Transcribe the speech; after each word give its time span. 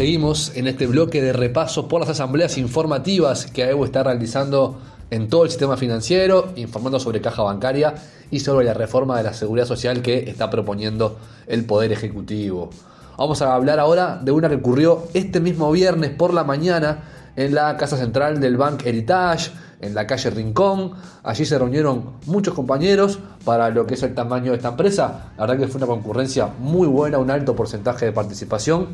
Seguimos 0.00 0.52
en 0.56 0.66
este 0.66 0.86
bloque 0.86 1.20
de 1.20 1.34
repaso 1.34 1.86
por 1.86 2.00
las 2.00 2.08
asambleas 2.08 2.56
informativas 2.56 3.44
que 3.44 3.64
AEU 3.64 3.84
está 3.84 4.02
realizando 4.02 4.80
en 5.10 5.28
todo 5.28 5.44
el 5.44 5.50
sistema 5.50 5.76
financiero, 5.76 6.54
informando 6.56 6.98
sobre 6.98 7.20
caja 7.20 7.42
bancaria 7.42 7.96
y 8.30 8.40
sobre 8.40 8.64
la 8.64 8.72
reforma 8.72 9.18
de 9.18 9.24
la 9.24 9.34
seguridad 9.34 9.66
social 9.66 10.00
que 10.00 10.30
está 10.30 10.48
proponiendo 10.48 11.18
el 11.46 11.66
Poder 11.66 11.92
Ejecutivo. 11.92 12.70
Vamos 13.18 13.42
a 13.42 13.54
hablar 13.54 13.78
ahora 13.78 14.18
de 14.22 14.32
una 14.32 14.48
que 14.48 14.54
ocurrió 14.54 15.02
este 15.12 15.38
mismo 15.38 15.70
viernes 15.70 16.12
por 16.12 16.32
la 16.32 16.44
mañana 16.44 17.02
en 17.36 17.54
la 17.54 17.76
casa 17.76 17.96
central 17.96 18.40
del 18.40 18.56
Bank 18.56 18.84
Heritage, 18.84 19.50
en 19.80 19.94
la 19.94 20.06
calle 20.06 20.30
Rincón. 20.30 20.92
Allí 21.22 21.44
se 21.44 21.58
reunieron 21.58 22.14
muchos 22.26 22.54
compañeros 22.54 23.18
para 23.44 23.70
lo 23.70 23.86
que 23.86 23.94
es 23.94 24.02
el 24.02 24.14
tamaño 24.14 24.52
de 24.52 24.58
esta 24.58 24.68
empresa. 24.68 25.32
La 25.36 25.46
verdad 25.46 25.58
que 25.58 25.68
fue 25.68 25.78
una 25.78 25.86
concurrencia 25.86 26.48
muy 26.58 26.86
buena, 26.86 27.18
un 27.18 27.30
alto 27.30 27.56
porcentaje 27.56 28.06
de 28.06 28.12
participación. 28.12 28.88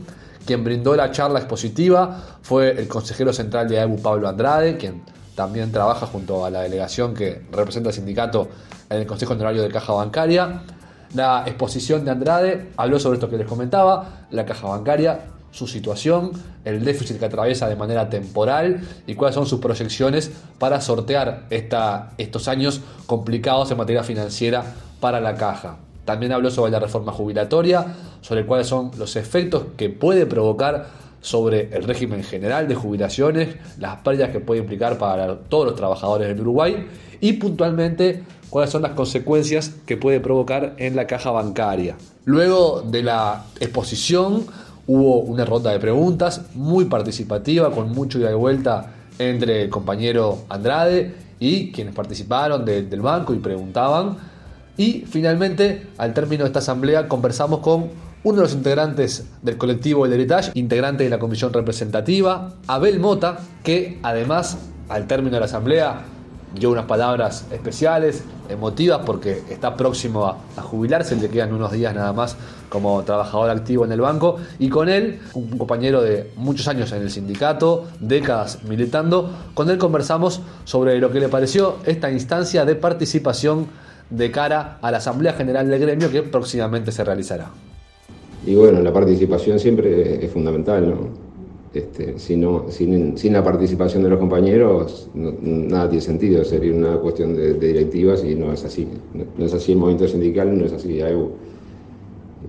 Quien 0.45 0.63
brindó 0.63 0.95
la 0.95 1.11
charla 1.11 1.41
expositiva 1.41 2.23
fue 2.43 2.71
el 2.71 2.87
consejero 2.87 3.33
central 3.33 3.69
de 3.69 3.81
AEBU, 3.81 4.01
Pablo 4.01 4.29
Andrade, 4.29 4.77
quien 4.77 5.03
también 5.35 5.73
trabaja 5.73 6.07
junto 6.07 6.45
a 6.45 6.51
la 6.51 6.63
delegación 6.63 7.15
que 7.15 7.43
representa 7.51 7.91
al 7.91 7.95
sindicato 7.95 8.49
en 8.89 8.99
el 8.99 9.07
Consejo 9.07 9.35
Honorario 9.35 9.63
de 9.63 9.69
Caja 9.69 9.93
Bancaria. 9.93 10.63
La 11.15 11.45
exposición 11.47 12.05
de 12.05 12.11
Andrade 12.11 12.73
habló 12.77 12.99
sobre 12.99 13.17
esto 13.17 13.29
que 13.29 13.37
les 13.37 13.47
comentaba, 13.47 14.27
la 14.31 14.45
caja 14.45 14.69
bancaria, 14.69 15.21
su 15.57 15.67
situación, 15.67 16.33
el 16.67 16.85
déficit 16.85 17.19
que 17.19 17.25
atraviesa 17.25 17.67
de 17.67 17.77
manera 17.77 18.11
temporal 18.11 18.83
y 19.07 19.15
cuáles 19.15 19.35
son 19.35 19.47
sus 19.47 19.59
proyecciones 19.59 20.31
para 20.59 20.83
sortear 20.83 21.47
esta, 21.49 22.13
estos 22.19 22.47
años 22.47 22.83
complicados 23.07 23.71
en 23.71 23.79
materia 23.79 24.03
financiera 24.03 24.75
para 25.01 25.19
la 25.19 25.35
caja. 25.35 25.79
También 26.05 26.33
habló 26.33 26.51
sobre 26.51 26.73
la 26.73 26.79
reforma 26.79 27.11
jubilatoria, 27.11 27.87
sobre 28.21 28.45
cuáles 28.45 28.67
son 28.67 28.91
los 28.99 29.17
efectos 29.17 29.65
que 29.79 29.89
puede 29.89 30.27
provocar 30.27 30.89
sobre 31.23 31.75
el 31.75 31.85
régimen 31.85 32.23
general 32.23 32.69
de 32.69 32.75
jubilaciones, 32.75 33.57
las 33.79 34.01
pérdidas 34.01 34.31
que 34.31 34.41
puede 34.41 34.61
implicar 34.61 34.99
para 34.99 35.39
todos 35.39 35.65
los 35.65 35.75
trabajadores 35.75 36.29
del 36.29 36.41
Uruguay 36.43 36.87
y 37.19 37.33
puntualmente 37.33 38.25
cuáles 38.51 38.71
son 38.71 38.83
las 38.83 38.93
consecuencias 38.93 39.75
que 39.87 39.97
puede 39.97 40.21
provocar 40.21 40.75
en 40.77 40.97
la 40.97 41.07
caja 41.07 41.31
bancaria. 41.31 41.97
Luego 42.27 42.83
de 42.83 43.03
la 43.03 43.47
exposición 43.59 44.47
hubo 44.87 45.21
una 45.21 45.45
ronda 45.45 45.73
de 45.73 45.79
preguntas 45.79 46.43
muy 46.55 46.87
participativa, 46.87 47.71
con 47.71 47.93
mucho 47.93 48.19
ida 48.19 48.31
y 48.31 48.35
vuelta 48.35 48.93
entre 49.19 49.63
el 49.63 49.71
compañero 49.71 50.45
Andrade 50.49 51.15
y 51.41 51.73
quienes 51.73 51.95
participaron 51.95 52.65
del 52.65 53.01
banco 53.01 53.35
y 53.35 53.39
preguntaban. 53.39 54.17
Y 54.77 55.05
finalmente, 55.09 55.89
al 55.99 56.13
término 56.13 56.45
de 56.45 56.49
esta 56.49 56.59
asamblea, 56.59 57.09
conversamos 57.09 57.61
con 57.61 57.91
uno 58.25 58.37
de 58.37 58.43
los 58.43 58.55
integrantes 58.55 59.25
del 59.43 59.57
colectivo 59.57 60.05
El 60.05 60.13
Heritage, 60.13 60.51
integrante 60.55 61.05
de 61.05 61.11
la 61.11 61.19
comisión 61.19 61.53
representativa, 61.53 62.55
Abel 62.67 62.99
Mota, 62.99 63.39
que 63.63 63.99
además, 64.03 64.59
al 64.89 65.07
término 65.07 65.35
de 65.35 65.41
la 65.41 65.47
asamblea, 65.47 66.01
dio 66.59 66.71
unas 66.71 66.87
palabras 66.87 67.47
especiales, 67.53 68.25
emotivas, 68.49 69.01
porque 69.05 69.43
está 69.51 69.77
próximo 69.77 70.27
a, 70.27 70.63
jubilarse, 70.63 71.17
le 71.17 71.29
quedan 71.29 71.53
unos 71.53 71.73
días 71.73 71.95
nada 71.95 72.13
más 72.13 72.37
como 72.69 73.03
trabajador 73.05 73.51
activo 73.51 73.85
en 73.85 73.93
el 73.93 74.01
banco, 74.01 74.37
y 74.59 74.69
con 74.69 74.89
él, 74.89 75.21
un 75.35 75.57
compañero 75.59 76.03
de 76.03 76.31
muchos 76.37 76.67
años 76.69 76.91
en 76.93 77.03
el 77.03 77.11
sindicato, 77.11 77.87
décadas 78.01 78.65
militando, 78.65 79.31
con 79.55 79.71
él 79.71 79.79
conversamos 79.79 80.41
sobre 80.65 80.99
lo 80.99 81.11
que 81.11 81.21
le 81.21 81.29
pareció 81.29 81.77
esta 81.87 82.11
instancia 82.11 82.65
de 82.65 82.75
participación 82.75 83.67
de 84.11 84.31
cara 84.31 84.79
a 84.83 84.91
la 84.91 84.99
Asamblea 84.99 85.33
General 85.33 85.69
del 85.69 85.81
Gremio 85.81 86.11
que 86.11 86.23
próximamente 86.23 86.93
se 86.93 87.05
realizará. 87.05 87.51
Y 88.47 88.55
bueno, 88.55 88.81
la 88.81 88.93
participación 88.93 89.59
siempre 89.59 90.25
es 90.25 90.31
fundamental, 90.31 90.89
¿no? 90.89 91.26
Este, 91.77 92.19
sin, 92.19 93.33
la 93.33 93.45
participación 93.45 94.03
de 94.03 94.09
los 94.09 94.19
compañeros, 94.19 95.11
nada 95.15 95.91
tiene 95.91 96.01
sentido, 96.01 96.43
sería 96.43 96.73
una 96.73 96.97
cuestión 96.97 97.37
de, 97.37 97.53
directivas 97.53 98.25
y 98.25 98.35
no 98.35 98.51
es 98.51 98.65
así. 98.65 98.89
No, 99.13 99.45
es 99.45 99.53
así 99.53 99.73
el 99.73 99.79
movimiento 99.79 100.09
sindical, 100.09 100.59
no 100.59 100.65
es 100.65 100.73
así 100.73 101.01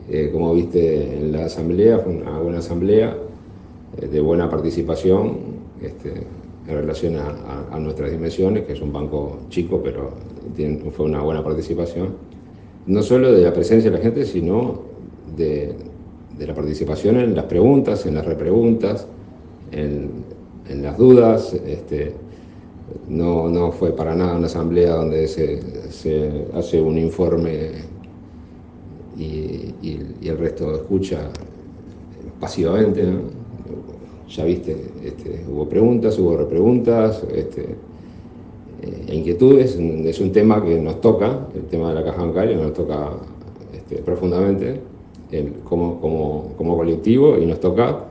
eh, 0.10 0.30
como 0.32 0.54
viste 0.54 1.18
en 1.18 1.34
la 1.34 1.46
asamblea, 1.46 2.00
fue 2.00 2.14
una 2.14 2.40
buena 2.40 2.60
asamblea, 2.60 3.18
eh, 3.98 4.08
de 4.08 4.22
buena 4.22 4.50
participación 4.50 5.38
este, 5.82 6.14
en 6.68 6.74
relación 6.74 7.16
a, 7.18 7.78
nuestras 7.80 8.12
dimensiones, 8.12 8.64
que 8.64 8.74
es 8.74 8.82
un 8.82 8.94
banco 8.94 9.40
chico, 9.50 9.82
pero 9.84 10.12
fue 10.92 11.06
una 11.06 11.22
buena 11.22 11.44
participación. 11.44 12.16
No 12.86 13.04
solo 13.04 13.34
de 13.34 13.44
la 13.44 13.54
presencia 13.54 13.92
de 13.92 13.98
la 13.98 14.04
gente, 14.04 14.26
sino 14.26 14.82
de, 15.36 15.76
la 16.40 16.54
participación 16.54 17.18
en 17.18 17.36
las 17.36 17.46
preguntas, 17.46 18.06
en 18.06 18.16
las 18.16 18.26
repreguntas, 18.26 19.08
en, 19.72 20.38
las 20.82 20.98
dudas. 20.98 21.54
Este, 21.54 22.14
no, 23.08 23.50
no, 23.50 23.72
fue 23.72 23.92
para 23.92 24.16
nada 24.16 24.38
una 24.38 24.48
asamblea 24.48 24.96
donde 24.96 25.28
se, 25.28 25.62
hace 26.54 26.82
un 26.82 26.98
informe 26.98 27.72
y, 29.18 29.74
el 30.24 30.38
resto 30.38 30.76
escucha 30.76 31.30
pasivamente. 32.40 33.04
Ya 34.30 34.44
viste, 34.44 34.76
este, 35.06 35.46
hubo 35.50 35.70
preguntas, 35.70 36.20
hubo 36.20 36.36
repreguntas, 36.36 37.24
este, 37.34 37.76
eh, 38.82 39.14
inquietudes. 39.14 39.78
Es 39.78 40.20
un 40.20 40.32
tema 40.34 40.64
que 40.64 40.80
nos 40.82 41.00
toca, 41.00 41.48
el 41.56 41.64
tema 41.68 41.90
de 41.90 41.96
la 41.96 42.04
caja 42.04 42.24
bancaria 42.24 42.58
nos 42.58 42.74
toca 42.74 43.12
profundamente 44.04 44.82
como, 45.64 46.00
como, 46.00 46.54
como, 46.58 46.78
colectivo 46.78 47.38
y 47.38 47.46
nos 47.46 47.60
toca 47.60 48.06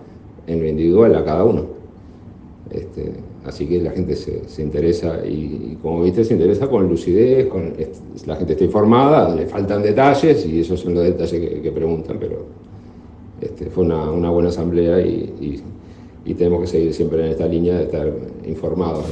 en 0.46 0.60
lo 0.60 0.68
individual 0.68 1.14
a 1.16 1.24
cada 1.24 1.44
uno. 1.44 1.66
Este, 2.70 3.12
así 3.44 3.66
que 3.66 3.80
la 3.80 3.92
gente 3.92 4.16
se, 4.16 4.48
se, 4.48 4.62
interesa 4.62 5.24
y, 5.24 5.78
como 5.80 6.02
viste 6.02 6.24
se 6.24 6.34
interesa 6.34 6.68
con 6.68 6.88
lucidez, 6.88 7.46
con, 7.46 7.72
la 8.26 8.36
gente 8.36 8.54
está 8.54 8.64
informada, 8.64 9.34
le 9.34 9.46
faltan 9.46 9.82
detalles 9.82 10.44
y 10.46 10.60
esos 10.60 10.80
son 10.80 10.94
los 10.94 11.04
detalles 11.04 11.62
que, 11.62 11.70
preguntan, 11.70 12.18
pero 12.18 12.44
este, 13.40 13.66
fue 13.66 13.84
una, 13.84 14.10
una, 14.10 14.30
buena 14.30 14.48
asamblea 14.48 15.00
y, 15.00 15.62
y, 16.24 16.34
tenemos 16.34 16.62
que 16.62 16.66
seguir 16.66 16.92
siempre 16.92 17.24
en 17.24 17.30
esta 17.30 17.46
línea 17.46 17.76
de 17.76 17.84
estar 17.84 18.12
informados. 18.44 19.04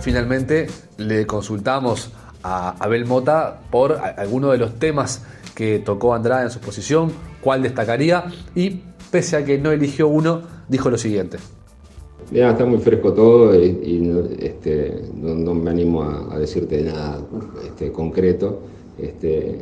Finalmente 0.00 0.68
le 0.96 1.26
consultamos 1.26 2.10
a 2.42 2.82
Abel 2.82 3.04
Mota 3.04 3.60
por 3.70 3.92
alguno 3.92 4.50
de 4.52 4.58
los 4.58 4.78
temas 4.78 5.22
que 5.54 5.78
tocó 5.78 6.14
Andrade 6.14 6.44
en 6.44 6.50
su 6.50 6.58
exposición, 6.58 7.12
cuál 7.42 7.62
destacaría 7.62 8.24
y 8.54 8.80
pese 9.10 9.36
a 9.36 9.44
que 9.44 9.58
no 9.58 9.70
eligió 9.72 10.08
uno, 10.08 10.42
dijo 10.68 10.90
lo 10.90 10.98
siguiente. 10.98 11.38
Mira, 12.30 12.50
está 12.50 12.64
muy 12.64 12.78
fresco 12.78 13.12
todo 13.12 13.60
y, 13.60 13.98
no, 14.00 14.20
este, 14.38 15.02
no, 15.14 15.54
me 15.54 15.70
animo 15.70 16.02
a, 16.02 16.38
decirte 16.38 16.80
nada 16.82 17.20
este, 17.66 17.90
concreto, 17.90 18.60
este, 18.98 19.58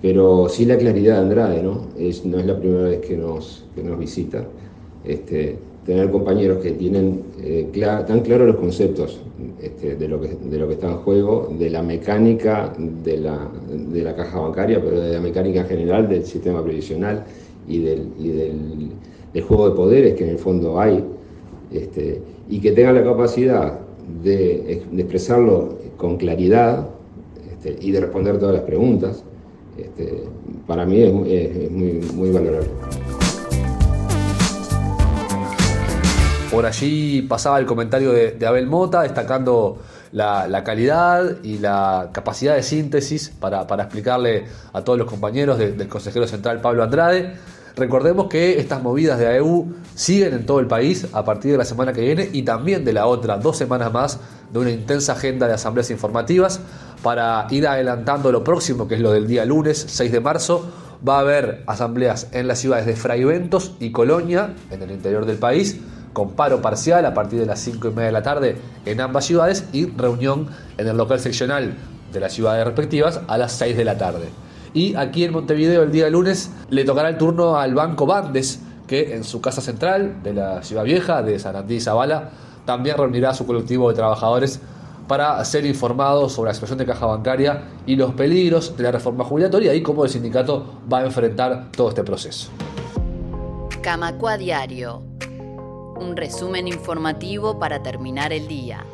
pero 0.00 0.48
sí 0.48 0.64
la 0.64 0.78
claridad 0.78 1.14
de 1.14 1.20
Andrade, 1.20 1.62
¿no? 1.62 1.88
Es, 1.98 2.24
no 2.24 2.38
es 2.38 2.46
la 2.46 2.56
primera 2.56 2.88
vez 2.88 3.00
que 3.00 3.16
nos, 3.16 3.64
que 3.74 3.82
nos 3.82 3.98
visita. 3.98 4.44
Este, 5.04 5.58
tener 5.88 6.10
compañeros 6.10 6.58
que 6.62 6.72
tienen 6.72 7.22
eh, 7.40 7.66
tan 8.06 8.20
claros 8.20 8.46
los 8.46 8.56
conceptos 8.56 9.20
este, 9.60 9.96
de, 9.96 10.06
lo 10.06 10.20
que, 10.20 10.28
de 10.28 10.58
lo 10.58 10.68
que 10.68 10.74
está 10.74 10.88
en 10.88 10.98
juego, 10.98 11.50
de 11.58 11.70
la 11.70 11.82
mecánica 11.82 12.74
de 12.76 13.16
la, 13.16 13.48
de 13.66 14.02
la 14.02 14.14
caja 14.14 14.38
bancaria, 14.38 14.82
pero 14.84 15.00
de 15.00 15.14
la 15.14 15.20
mecánica 15.20 15.64
general 15.64 16.06
del 16.06 16.26
sistema 16.26 16.62
previsional 16.62 17.24
y 17.68 17.82
del, 17.82 18.12
y 18.18 18.28
del, 18.28 18.92
juego 19.46 19.70
de 19.70 19.76
poderes 19.76 20.14
que 20.14 20.24
en 20.24 20.30
el 20.30 20.38
fondo 20.38 20.80
hay, 20.80 21.04
este, 21.70 22.20
y 22.48 22.58
que 22.60 22.72
tengan 22.72 22.96
la 22.96 23.04
capacidad 23.04 23.78
de, 24.24 24.82
de 24.90 25.02
expresarlo 25.02 25.78
con 25.96 26.16
claridad 26.16 26.88
este, 27.52 27.76
y 27.80 27.92
de 27.92 28.00
responder 28.00 28.38
todas 28.38 28.56
las 28.56 28.64
preguntas, 28.64 29.22
este, 29.76 30.24
para 30.66 30.84
mí 30.84 31.00
es, 31.00 31.62
es 31.64 31.70
muy, 31.70 31.92
muy 32.14 32.30
valorable. 32.30 32.68
Por 36.50 36.64
allí 36.64 37.22
pasaba 37.22 37.58
el 37.58 37.66
comentario 37.66 38.10
de, 38.10 38.46
Abel 38.46 38.66
Mota, 38.66 39.02
destacando 39.02 39.78
la, 40.12 40.64
calidad 40.64 41.42
y 41.42 41.58
la 41.58 42.08
capacidad 42.12 42.54
de 42.54 42.62
síntesis 42.62 43.28
para, 43.28 43.62
explicarle 43.62 44.44
a 44.72 44.82
todos 44.82 44.98
los 44.98 45.08
compañeros 45.08 45.58
del 45.58 45.88
consejero 45.88 46.26
central 46.26 46.60
Pablo 46.60 46.82
Andrade. 46.82 47.34
Recordemos 47.78 48.26
que 48.26 48.58
estas 48.58 48.82
movidas 48.82 49.20
de 49.20 49.28
AEU 49.28 49.72
siguen 49.94 50.34
en 50.34 50.46
todo 50.46 50.58
el 50.58 50.66
país 50.66 51.06
a 51.12 51.24
partir 51.24 51.52
de 51.52 51.58
la 51.58 51.64
semana 51.64 51.92
que 51.92 52.00
viene 52.00 52.28
y 52.32 52.42
también 52.42 52.84
de 52.84 52.92
la 52.92 53.06
otra, 53.06 53.38
dos 53.38 53.56
semanas 53.56 53.92
más 53.92 54.18
de 54.52 54.58
una 54.58 54.70
intensa 54.70 55.12
agenda 55.12 55.46
de 55.46 55.54
asambleas 55.54 55.88
informativas 55.92 56.58
para 57.04 57.46
ir 57.50 57.68
adelantando 57.68 58.32
lo 58.32 58.42
próximo, 58.42 58.88
que 58.88 58.96
es 58.96 59.00
lo 59.00 59.12
del 59.12 59.28
día 59.28 59.44
lunes 59.44 59.86
6 59.88 60.10
de 60.10 60.20
marzo. 60.20 60.68
Va 61.08 61.18
a 61.18 61.20
haber 61.20 61.62
asambleas 61.68 62.26
en 62.32 62.48
las 62.48 62.58
ciudades 62.58 62.84
de 62.84 62.96
Fraiventos 62.96 63.76
y 63.78 63.92
Colonia, 63.92 64.56
en 64.72 64.82
el 64.82 64.90
interior 64.90 65.24
del 65.24 65.36
país 65.36 65.78
con 66.12 66.32
paro 66.32 66.60
parcial 66.60 67.06
a 67.06 67.14
partir 67.14 67.38
de 67.38 67.46
las 67.46 67.60
5 67.60 67.88
y 67.88 67.90
media 67.92 68.06
de 68.06 68.12
la 68.12 68.22
tarde 68.22 68.56
en 68.86 69.00
ambas 69.00 69.24
ciudades 69.24 69.66
y 69.72 69.86
reunión 69.86 70.48
en 70.78 70.88
el 70.88 70.96
local 70.96 71.20
seccional 71.20 71.76
de 72.12 72.18
las 72.18 72.32
ciudades 72.32 72.64
respectivas 72.64 73.20
a 73.28 73.38
las 73.38 73.52
6 73.52 73.76
de 73.76 73.84
la 73.84 73.96
tarde. 73.98 74.28
Y 74.74 74.94
aquí 74.94 75.24
en 75.24 75.32
Montevideo 75.32 75.82
el 75.82 75.92
día 75.92 76.08
lunes 76.10 76.50
le 76.70 76.84
tocará 76.84 77.08
el 77.08 77.18
turno 77.18 77.56
al 77.56 77.74
Banco 77.74 78.06
Bandes, 78.06 78.60
que 78.86 79.14
en 79.14 79.24
su 79.24 79.40
casa 79.40 79.60
central 79.60 80.22
de 80.22 80.34
la 80.34 80.62
Ciudad 80.62 80.84
Vieja, 80.84 81.22
de 81.22 81.38
Sarandí 81.38 81.76
y 81.76 81.80
Zabala, 81.80 82.30
también 82.64 82.96
reunirá 82.96 83.30
a 83.30 83.34
su 83.34 83.46
colectivo 83.46 83.88
de 83.88 83.94
trabajadores 83.94 84.60
para 85.06 85.42
ser 85.44 85.64
informados 85.64 86.32
sobre 86.32 86.50
la 86.50 86.54
situación 86.54 86.78
de 86.78 86.86
caja 86.86 87.06
bancaria 87.06 87.62
y 87.86 87.96
los 87.96 88.12
peligros 88.12 88.76
de 88.76 88.82
la 88.82 88.92
reforma 88.92 89.24
jubilatoria 89.24 89.74
y 89.74 89.82
cómo 89.82 90.04
el 90.04 90.10
sindicato 90.10 90.80
va 90.92 90.98
a 90.98 91.04
enfrentar 91.06 91.72
todo 91.72 91.88
este 91.88 92.04
proceso. 92.04 92.50
Camacua 93.82 94.36
Diario. 94.36 95.02
Un 95.96 96.14
resumen 96.16 96.68
informativo 96.68 97.58
para 97.58 97.82
terminar 97.82 98.32
el 98.32 98.46
día. 98.46 98.84